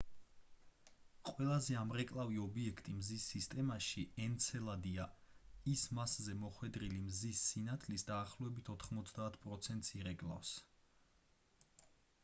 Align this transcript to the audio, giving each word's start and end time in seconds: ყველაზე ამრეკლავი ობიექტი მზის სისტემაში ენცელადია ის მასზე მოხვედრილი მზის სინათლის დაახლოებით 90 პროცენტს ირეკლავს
ყველაზე 1.29 1.75
ამრეკლავი 1.81 2.39
ობიექტი 2.43 2.93
მზის 3.01 3.25
სისტემაში 3.33 4.05
ენცელადია 4.23 5.05
ის 5.73 5.85
მასზე 5.99 6.35
მოხვედრილი 6.45 7.03
მზის 7.03 7.45
სინათლის 7.51 8.09
დაახლოებით 8.11 8.73
90 8.77 9.39
პროცენტს 9.47 9.95
ირეკლავს 10.01 10.57